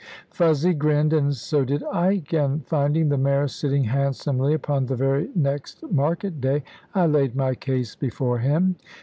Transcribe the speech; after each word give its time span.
Fuzzy 0.31 0.73
grinned, 0.73 1.13
and 1.13 1.35
so 1.35 1.63
did 1.63 1.83
Ike; 1.83 2.33
and 2.33 2.65
finding 2.65 3.09
the 3.09 3.19
mayor 3.19 3.47
sitting 3.47 3.83
handsomely 3.83 4.55
upon 4.55 4.87
the 4.87 4.95
very 4.95 5.29
next 5.35 5.83
market 5.91 6.41
day, 6.41 6.63
I 6.95 7.05
laid 7.05 7.35
my 7.35 7.53
case 7.53 7.95
before 7.95 8.39
him. 8.39 8.77